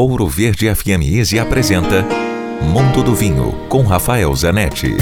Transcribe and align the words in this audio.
Ouro 0.00 0.26
Verde 0.26 0.74
FM 0.74 1.02
Easy 1.12 1.38
apresenta 1.38 2.02
Mundo 2.62 3.02
do 3.02 3.14
Vinho 3.14 3.54
com 3.68 3.82
Rafael 3.82 4.34
Zanetti. 4.34 4.96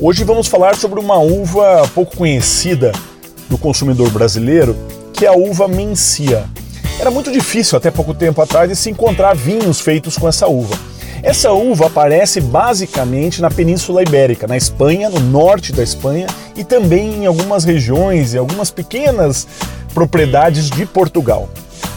Hoje 0.00 0.24
vamos 0.24 0.46
falar 0.46 0.74
sobre 0.76 0.98
uma 0.98 1.18
uva 1.18 1.86
pouco 1.94 2.16
conhecida 2.16 2.92
do 3.50 3.58
consumidor 3.58 4.08
brasileiro, 4.08 4.74
que 5.12 5.26
é 5.26 5.28
a 5.28 5.34
uva 5.34 5.68
Mencia. 5.68 6.46
Era 6.98 7.10
muito 7.10 7.30
difícil 7.30 7.76
até 7.76 7.90
pouco 7.90 8.14
tempo 8.14 8.40
atrás 8.40 8.66
de 8.66 8.74
se 8.74 8.88
encontrar 8.88 9.36
vinhos 9.36 9.78
feitos 9.78 10.16
com 10.16 10.26
essa 10.26 10.46
uva. 10.46 10.74
Essa 11.22 11.52
uva 11.52 11.88
aparece 11.88 12.40
basicamente 12.40 13.42
na 13.42 13.50
Península 13.50 14.00
Ibérica, 14.00 14.46
na 14.46 14.56
Espanha, 14.56 15.10
no 15.10 15.20
norte 15.20 15.70
da 15.70 15.82
Espanha 15.82 16.28
e 16.56 16.64
também 16.64 17.24
em 17.24 17.26
algumas 17.26 17.62
regiões 17.62 18.32
e 18.32 18.38
algumas 18.38 18.70
pequenas 18.70 19.46
propriedades 19.92 20.70
de 20.70 20.86
Portugal. 20.86 21.46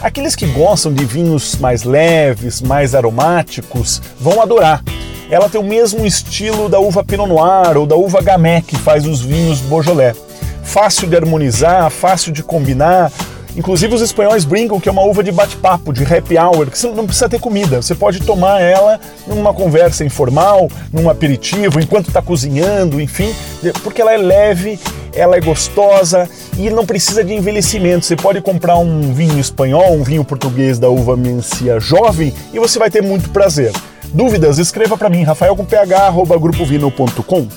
Aqueles 0.02 0.34
que 0.34 0.46
gostam 0.46 0.92
de 0.94 1.04
vinhos 1.04 1.56
mais 1.56 1.84
leves, 1.84 2.62
mais 2.62 2.94
aromáticos, 2.94 4.00
vão 4.18 4.40
adorar. 4.40 4.82
Ela 5.30 5.48
tem 5.48 5.60
o 5.60 5.64
mesmo 5.64 6.06
estilo 6.06 6.70
da 6.70 6.80
uva 6.80 7.04
Pinot 7.04 7.28
Noir 7.28 7.76
ou 7.76 7.86
da 7.86 7.96
uva 7.96 8.22
Gamay 8.22 8.62
que 8.62 8.76
faz 8.76 9.06
os 9.06 9.20
vinhos 9.20 9.60
Beaujolais. 9.60 10.16
Fácil 10.62 11.06
de 11.06 11.16
harmonizar, 11.16 11.90
fácil 11.90 12.32
de 12.32 12.42
combinar, 12.42 13.12
Inclusive 13.56 13.94
os 13.94 14.00
espanhóis 14.00 14.44
brincam 14.44 14.78
que 14.78 14.88
é 14.88 14.92
uma 14.92 15.02
uva 15.02 15.22
de 15.22 15.32
bate-papo, 15.32 15.92
de 15.92 16.04
happy 16.04 16.38
hour, 16.38 16.70
que 16.70 16.78
você 16.78 16.88
não 16.88 17.04
precisa 17.04 17.28
ter 17.28 17.40
comida. 17.40 17.82
Você 17.82 17.94
pode 17.94 18.20
tomar 18.20 18.60
ela 18.60 19.00
numa 19.26 19.52
conversa 19.52 20.04
informal, 20.04 20.70
num 20.92 21.10
aperitivo, 21.10 21.80
enquanto 21.80 22.08
está 22.08 22.22
cozinhando, 22.22 23.00
enfim, 23.00 23.34
porque 23.82 24.00
ela 24.00 24.12
é 24.12 24.16
leve, 24.16 24.78
ela 25.14 25.36
é 25.36 25.40
gostosa 25.40 26.28
e 26.58 26.70
não 26.70 26.86
precisa 26.86 27.24
de 27.24 27.32
envelhecimento. 27.32 28.04
Você 28.06 28.16
pode 28.16 28.40
comprar 28.40 28.78
um 28.78 29.12
vinho 29.12 29.38
espanhol, 29.38 29.92
um 29.92 30.02
vinho 30.02 30.24
português 30.24 30.78
da 30.78 30.88
uva 30.88 31.16
Mencia 31.16 31.78
jovem 31.80 32.32
e 32.52 32.58
você 32.58 32.78
vai 32.78 32.90
ter 32.90 33.02
muito 33.02 33.30
prazer. 33.30 33.72
Dúvidas? 34.12 34.58
Escreva 34.58 34.96
para 34.96 35.08
mim, 35.08 35.22
rafael 35.22 35.54
com 35.54 35.64
ph@grupovino.com. 35.64 37.48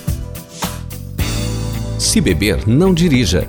Se 1.98 2.20
beber, 2.20 2.66
não 2.66 2.94
dirija. 2.94 3.48